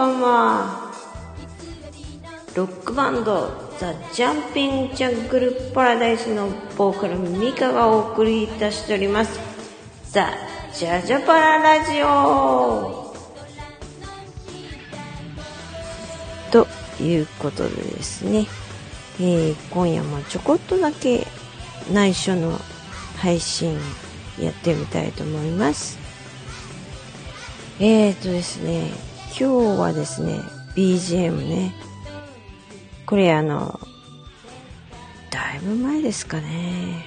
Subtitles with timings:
[0.00, 0.90] ばんは。
[2.54, 6.48] ロックバンドザ・ジャンピング・ジャングル・パラダイスの
[6.78, 9.38] ボーカルミカがお送りいたしております。
[10.10, 10.30] ザ・
[10.72, 13.14] ジャジャパララジオ。
[16.50, 16.66] と
[17.02, 18.46] いうことでですね、
[19.20, 21.26] えー、今夜もちょこっとだけ
[21.92, 22.58] 内緒の
[23.18, 23.78] 配信
[24.40, 25.98] やってみたいと思います。
[27.78, 30.40] えーとですね、今日はですね、
[30.74, 31.72] BGM ね、
[33.06, 33.80] これあの、
[35.30, 37.06] だいぶ前ですかね。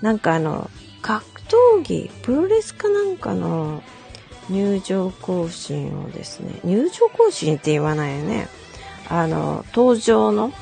[0.00, 0.70] なんかあの、
[1.02, 3.82] 格闘技、プロレスかなんかの
[4.48, 8.48] 入場行進をですね、入場行進って言わないよね。
[9.08, 10.52] あの、登場の、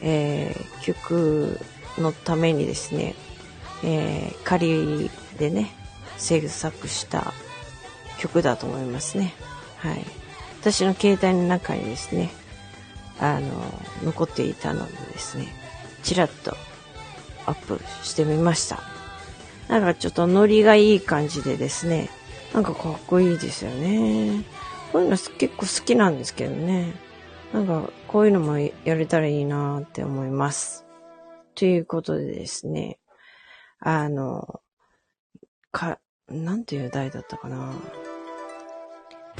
[0.00, 1.58] えー、曲
[1.98, 3.14] のためにですね、
[3.84, 5.70] えー、仮でね、
[6.16, 7.32] 制作した
[8.18, 9.34] 曲だと思いますね。
[9.76, 10.21] はい。
[10.62, 12.30] 私の携帯の中にですね、
[13.18, 13.48] あの、
[14.04, 15.48] 残っていたのでですね、
[16.04, 16.56] ちらっと
[17.46, 18.80] アップしてみました。
[19.66, 22.10] なんかちょっとノリがいい感じでですね、
[22.54, 24.44] なんかかっこいいですよね。
[24.92, 26.94] こういうの結構好きなんですけどね。
[27.52, 30.86] なんかこういうのもやれたらいいなって思います。
[31.56, 33.00] ということでですね、
[33.80, 34.60] あの、
[35.72, 37.72] か、なんていう題だったかな。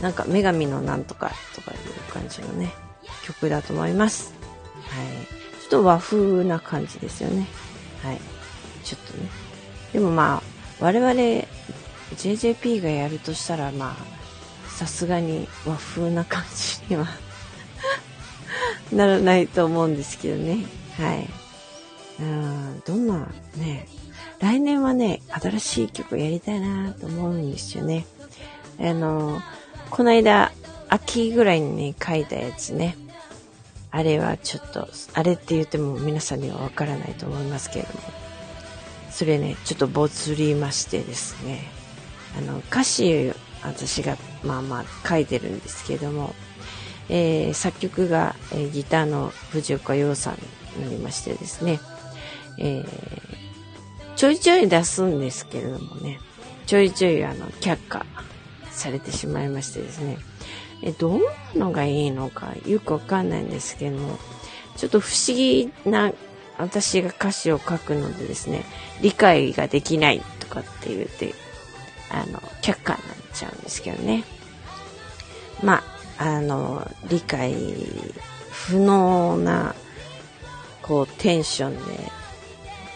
[0.00, 2.72] なんか、女神のなんとかとかいう感じのね、
[3.24, 4.34] 曲だと思います。
[4.88, 5.26] はい。
[5.62, 7.46] ちょっと和風な感じですよね。
[8.02, 8.20] はい。
[8.84, 9.28] ちょっとね。
[9.92, 10.42] でもまあ、
[10.80, 11.12] 我々、
[12.16, 16.42] JJP がやるとしたら、まあ、さすがに和風な感
[16.88, 17.06] じには
[18.92, 20.64] ならないと思うんですけどね。
[20.98, 21.28] はい。
[22.20, 23.86] うん、どんな、ね、
[24.40, 28.06] 来年はね、新しい曲やりたいなと思うんですよね。
[28.80, 29.40] あの、
[29.92, 30.52] この間、
[30.88, 32.96] 秋ぐらいに書いたやつね。
[33.90, 38.00] あれはちょっと、あれって言っても皆さんにはわからないと思いますけれども。
[39.10, 41.68] それね、ちょっとボツりましてですね。
[42.38, 46.34] あの、歌詞、私がまあまあ書いてるんですけども、
[47.10, 50.38] えー、作曲が、えー、ギターの藤岡洋さん
[50.80, 51.80] になりましてですね、
[52.56, 52.88] えー、
[54.16, 56.18] ちょいちょい出すんですけれどもね、
[56.64, 58.06] ちょいちょいあの、却下
[58.72, 60.18] されてしまいましてですね、
[60.82, 61.20] え、どん
[61.54, 64.18] なのがいいのかよくわかんないんですけども、
[64.76, 66.12] ちょっと不思議な
[66.58, 68.64] 私が歌詞を書くのでですね、
[69.00, 71.34] 理解ができないとかって言って、
[72.10, 74.24] あの、却下になっちゃうんですけどね。
[75.62, 75.82] ま
[76.18, 77.54] あ、あの、理解
[78.50, 79.74] 不能な、
[80.82, 82.12] こう、テンションで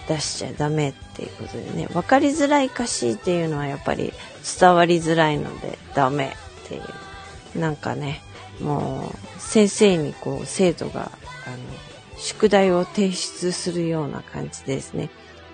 [0.08, 4.12] 出しちゃダメっっていうことでね、分かりづらい歌詞っていうのはやっぱり
[4.60, 6.82] 伝わりづらいのでダメっていう。
[7.58, 8.20] なんかね、
[8.60, 11.10] もう先生にこう生徒が
[11.46, 11.56] あの
[12.18, 15.08] 宿題を提出するような感じですね。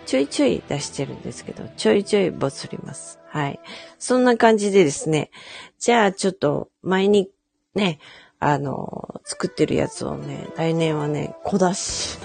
[0.04, 3.20] ちょいちょい出してるんですけど、ちょいちょいボツります。
[3.28, 3.60] はい。
[4.00, 5.30] そんな感じでですね、
[5.78, 7.30] じゃあちょっと前に
[7.76, 8.00] ね、
[8.40, 12.18] あの、作ってるやつをね、来年はね、小出し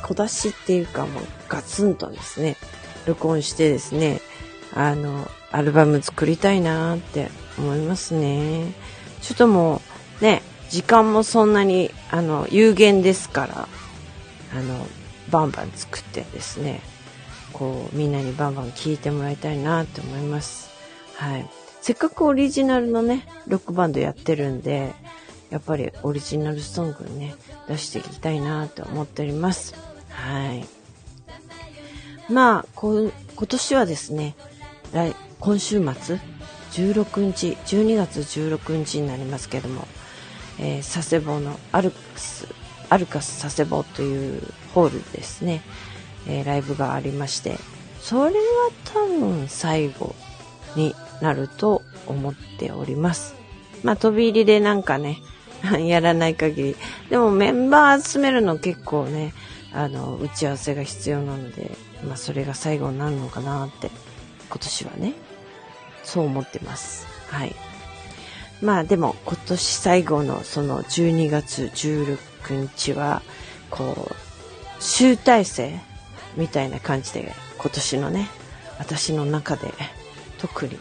[0.00, 2.56] 小出しっていうかもうガツンとですね、
[3.06, 4.20] 録音してですね、
[4.74, 8.72] あの、アルバム作りたいなって思いますね。
[9.20, 9.82] ちょっとも
[10.20, 13.68] うね、時間もそんなにあの有限ですから、
[14.52, 14.86] あの、
[15.30, 16.80] バンバン作ってですね、
[17.52, 20.70] こうみんなにバンバン聴いてもらいたいなって思います。
[21.16, 21.48] はい。
[21.80, 24.92] せっかくオリジナルのね、ロックバンドやってるんで、
[25.50, 27.34] やっぱりオリジナルソングね、
[27.68, 29.74] 出していきたいなって思っております。
[30.10, 30.66] はい。
[32.32, 33.12] まあ、今
[33.48, 34.34] 年はですね、
[34.92, 36.20] 来、今週末、
[36.72, 39.86] 16日、12月16日になりますけども、
[40.58, 42.46] え、佐世保のアルカス、
[42.88, 44.42] アルカス佐世保という
[44.74, 45.62] ホールですね、
[46.28, 47.56] えー、ライブがありまして、
[48.00, 48.34] それは
[48.84, 50.14] 多分最後
[50.76, 53.34] になると思っております。
[53.82, 55.18] まあ、飛び入りでなんかね、
[55.80, 56.76] やらない限り。
[57.08, 59.32] でもメンバー集めるの結構ね、
[59.72, 61.70] あの、打ち合わせが必要なので、
[62.04, 63.90] まあ、それが最後になるのかなって、
[64.48, 65.14] 今年はね、
[66.02, 67.06] そう思ってます。
[67.28, 67.54] はい。
[68.62, 72.18] まあ、でも、今年最後のその12月16
[72.60, 73.22] 日は、
[73.70, 75.78] こう、集大成
[76.36, 78.28] みたいな感じで、今年のね、
[78.78, 79.72] 私の中で、
[80.38, 80.78] 特に、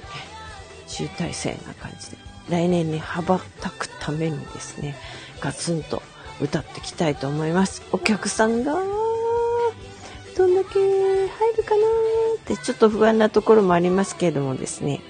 [0.88, 2.18] 集大成な感じで、
[2.50, 4.96] 来年に羽ばたくためにですね、
[5.40, 6.02] ガツンと
[6.42, 7.84] 歌ってきたいと思います。
[7.92, 8.74] お客さんが、
[10.38, 11.84] どんだけ入るかな
[12.36, 15.02] ってちょっと不安なところもありますけれどもですね、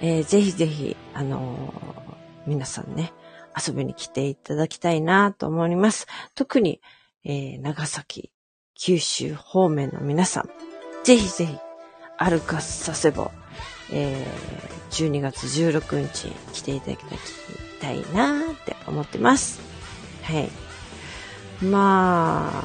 [0.00, 1.72] えー、ぜひぜひ、あの
[2.46, 3.12] 皆さんね、
[3.56, 6.06] 遊びに来ていただきたいなと思います。
[6.34, 6.80] 特に、
[7.24, 8.32] えー、長崎、
[8.74, 10.50] 九州方面の皆さん、
[11.04, 11.56] ぜひぜひ、
[12.18, 13.30] 歩かさせぼ、
[13.92, 17.00] えー、12月16日に来ていただき
[17.80, 19.73] たいなって思ってます。
[20.24, 21.64] はい。
[21.64, 22.64] ま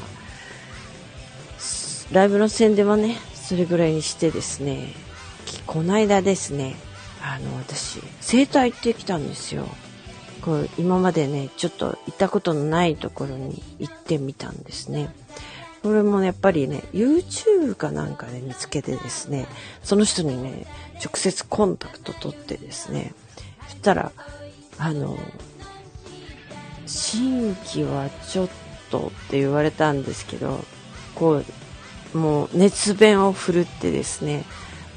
[2.12, 4.94] ライブの宣伝はね、それぐらいにしてですね、
[5.66, 6.76] この間ですね、
[7.22, 9.68] あの、私、整体行ってきたんですよ。
[10.40, 15.10] こう、今までね、ちょっと行ったことのないところに行ってみたんですね。
[15.82, 19.46] これもやっぱりね、YouTube かなんかで見つけてですね、
[19.82, 20.66] その人にね、
[21.04, 23.14] 直接コンタクト取ってですね、
[23.68, 24.12] そしたら、
[24.78, 25.18] あの、
[26.90, 28.48] 新規はちょっ
[28.90, 30.64] とって言われたんですけど、
[31.14, 31.42] こ
[32.14, 34.44] う、もう熱弁を振るってですね、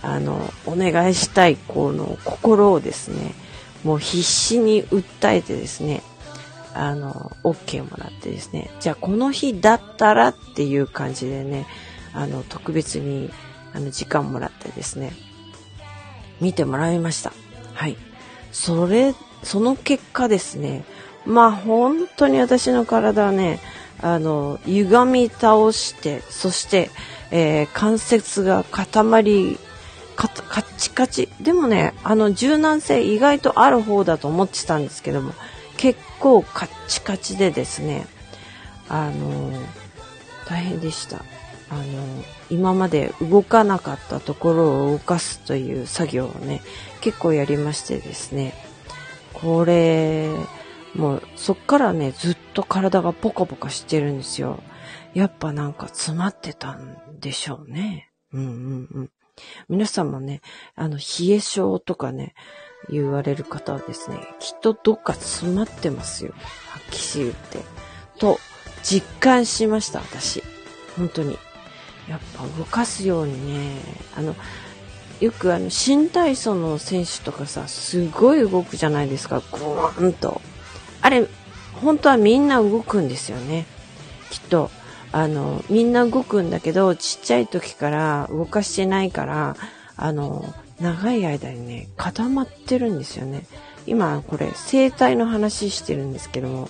[0.01, 3.35] あの、お願いしたい、この心をですね、
[3.83, 6.01] もう必死に訴えてですね、
[6.73, 11.67] あの、OK もらってですね、じゃあこの日だったらっていう感じでね、
[12.13, 13.31] あの、特別に、
[13.73, 15.13] あの、時間もらってですね、
[16.41, 17.31] 見てもらいました。
[17.75, 17.97] はい。
[18.51, 19.13] それ、
[19.43, 20.83] その結果ですね、
[21.25, 23.59] まあ本当に私の体はね、
[24.01, 26.89] あの、歪み倒して、そして、
[27.31, 29.57] えー、関節が固まり、
[30.15, 31.29] カッチカチ。
[31.41, 35.33] でもね、あの柔軟性意外とある方だと思ってたんですけども、
[35.77, 38.05] 結構カッチカチでですね、
[38.89, 39.51] あの、
[40.47, 41.17] 大変でした。
[41.69, 41.83] あの、
[42.49, 46.61] 今まで動かなかったところを動かすという作業をね、
[47.01, 48.53] 結構やりましてですね、
[49.33, 50.29] これ、
[50.95, 54.61] もうそっからね、ずっと体がポカポカしてるんですよ。
[55.13, 58.11] やっぱなんか詰まってたんでしょうね。
[58.31, 59.09] うんうんうん。
[59.69, 60.41] 皆さんもね、
[60.75, 62.35] あの、冷え性とかね、
[62.89, 66.33] 言われる方はですね、きっとどっか詰まってますよ。
[66.67, 67.59] はっきり言って。
[68.19, 68.39] と、
[68.83, 70.43] 実感しました、私。
[70.97, 71.37] 本当に。
[72.07, 73.79] やっぱ動かすようにね、
[74.15, 74.35] あの、
[75.21, 80.41] よくあの、新体操の選手とかさ、すごい動くじゃないですか、ゴーンと。
[81.03, 81.27] あれ、
[81.81, 83.65] 本当はみんな動くんですよね。
[84.31, 84.71] きっと。
[85.11, 89.57] あの、みんな動くんだけど、ちっちゃい時から動かしてないから、
[89.97, 93.45] あの、長い間にね、固まってるんですよね。
[93.85, 96.69] 今、これ、生体の話してるんですけども、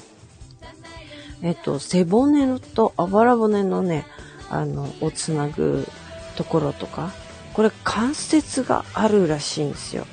[1.43, 4.07] えっと、背骨とあばら骨のね、
[4.49, 5.87] あの、をつなぐ
[6.35, 7.11] ところとか、
[7.53, 10.07] これ関節があるらしいんですよ。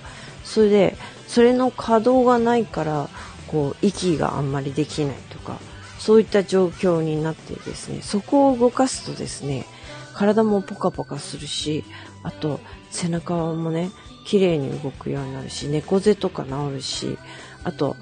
[0.45, 0.97] それで、
[1.27, 3.09] それの可動がないから、
[3.51, 5.59] こう、息があんまりできないとか、
[5.99, 9.67] そういった状況になってですね、そこを動かすとですね、
[10.15, 11.85] 体もポカポカするし、
[12.23, 12.61] あと、
[12.91, 13.91] 背中もね、
[14.25, 17.19] 綺麗に動くようになるし、猫背とか治るし、
[17.65, 17.97] あと、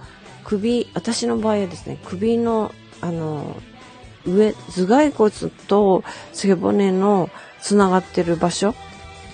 [0.44, 3.56] 首、私の場合はですね、首の、あの、
[4.26, 5.32] 上、頭蓋骨
[5.66, 7.30] と背骨の
[7.62, 8.74] 繋がってる場所、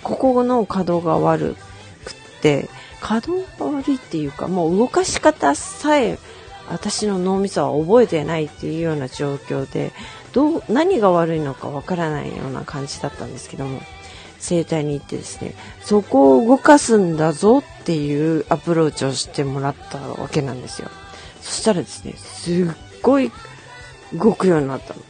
[0.02, 1.56] ここの可動が悪
[2.04, 2.68] くって、
[3.04, 6.18] 可動が悪いっていうか、もう動かし方さえ
[6.70, 9.92] 私の脳みそは覚えてないっていうような状況で、
[10.32, 13.82] どう、何が悪いのかわからないような感じだったんですけども、
[14.38, 20.88] 整体に行ってですね、そこを動かすんだぞっていうアプローチをしてもらったわけなんですよ。
[21.42, 22.66] そしたらですね、すっ
[23.02, 23.30] ごい
[24.14, 25.00] 動くようになったの。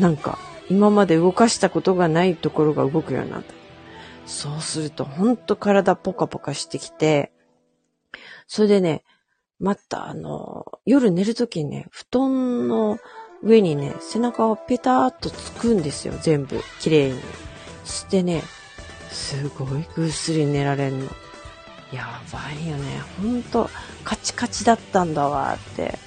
[0.00, 0.38] なんか、
[0.68, 3.63] 今まで動かしたことがないところが動くようになった。
[4.26, 7.32] そうすると、ほんと体ポカポカしてきて、
[8.46, 9.04] それでね、
[9.58, 12.98] またあの、夜寝るときにね、布団の
[13.42, 17.20] 上にね、背中をペターっとつくんですよ、全部、綺麗に。
[17.84, 18.42] してね、
[19.10, 21.06] すごいぐっすり寝られんの。
[21.92, 23.00] やばいよね。
[23.22, 23.70] ほんと、
[24.02, 25.98] カチカチだったんだわって。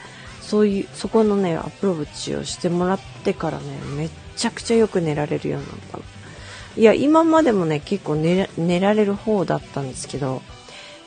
[0.41, 6.03] そういう、そこのね、アプローチをしてもらってからね、めっちゃくちゃよく寝られるようになったの。
[6.77, 10.43] いや、今までもね、結構寝寝られる方だったんですけど、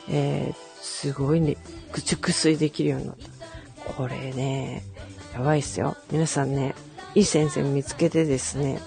[0.09, 1.55] えー、すごいね、
[2.03, 3.15] 熟睡できるようになっ
[3.85, 3.93] た。
[3.93, 4.83] これね、
[5.33, 5.95] やばいっすよ。
[6.11, 6.75] 皆さんね、
[7.15, 8.81] いい先生見つけてですね、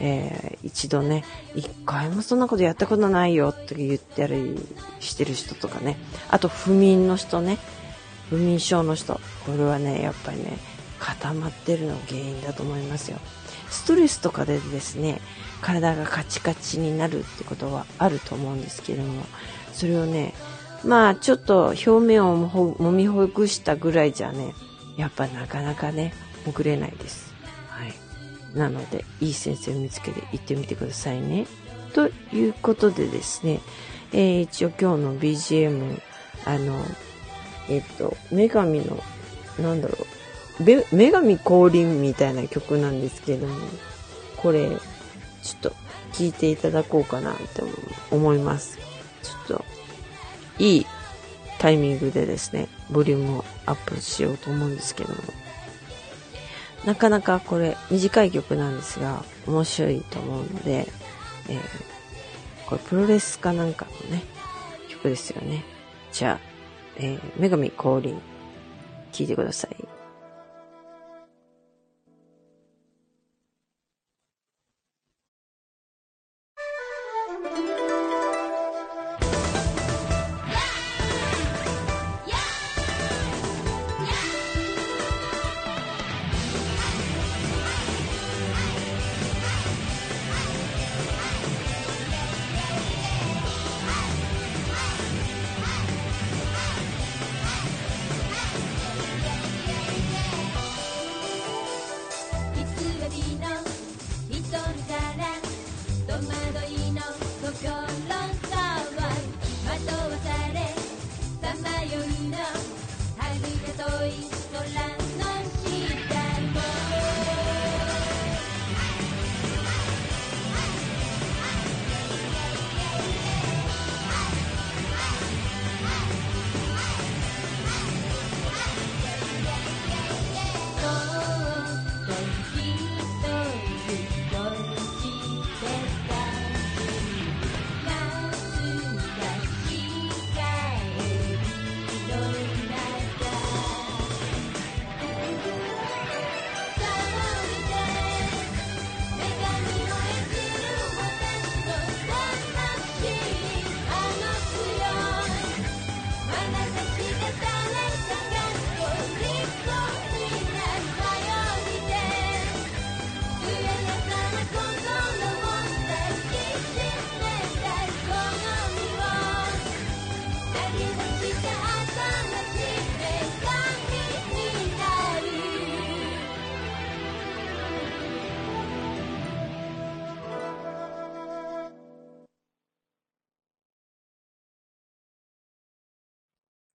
[0.00, 4.56] えー、一度ね、一回もそんなことやったことないよって言ったり
[4.98, 5.98] してる人とかね、
[6.30, 7.58] あと不眠の人ね、
[8.30, 10.56] 不眠症の人、これはね、やっぱりね、
[10.98, 13.18] 固まってるの原因だと思いますよ。
[13.70, 15.20] ストレスとかでですね、
[15.60, 19.24] 体がカチカチになるってことはあると思うんですけれども、
[19.72, 20.34] それをね、
[20.84, 24.54] まあちょっと表面をもみほぐしたぐらいじゃね、
[24.96, 26.12] やっぱなかなかね、
[26.44, 27.32] 潜れないです。
[27.68, 27.94] はい。
[28.58, 31.46] なので、いい先生を見つけて行ってみてくださいね。
[31.94, 33.60] ということでですね、
[34.12, 36.00] えー、一応今日の BGM、
[36.46, 36.82] あの、
[37.68, 39.02] えっと、女神の、
[39.58, 40.19] なんだろう、
[40.60, 43.54] 女神降臨みたいな曲なんですけども、
[44.36, 44.68] これ、
[45.42, 45.70] ちょっと
[46.12, 47.62] 聴いていただこうかなって
[48.10, 48.78] 思います。
[49.22, 49.64] ちょっと、
[50.58, 50.86] いい
[51.58, 55.16] タイミングでですね、ボリュームをアップしようと思うんですけども。
[56.84, 60.88] なかなかこれ短い曲なんですが、面白いと思うので、
[61.48, 61.60] えー、
[62.66, 64.22] これプロレスかなんかのね、
[64.88, 65.64] 曲ですよね。
[66.12, 66.50] じゃあ、
[66.96, 68.20] えー、女神降臨、
[69.12, 69.79] 聴いてください。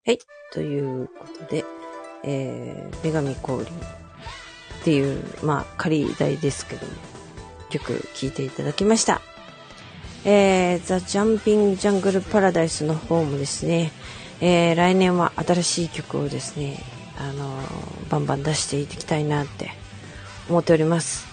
[0.08, 0.20] はい。
[0.54, 1.66] ということで、
[2.24, 6.94] えー、女神降臨っていう、まあ、仮題ですけども、
[7.72, 9.20] 曲聴いていただきました。
[10.24, 13.92] えー、ザ・ジャンピング・ジャングル・パラダイスの方もですね、
[14.42, 16.84] えー、来年は新しい曲をですね、
[17.18, 19.72] あのー、バンバン出していきたいなって
[20.50, 21.26] 思っております。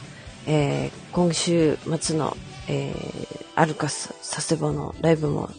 [0.46, 2.38] えー、今週末の、
[2.68, 5.50] えー、アルカス佐世保のライブも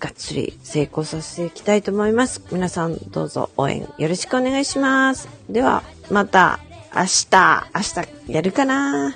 [0.00, 2.42] がっつり成功させていきたいと思います。
[2.50, 5.28] 皆さんどうぞ応援よろしくお願いします。
[5.48, 6.58] では、また
[6.94, 9.14] 明日、明日やるかな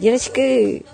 [0.00, 0.84] よろしく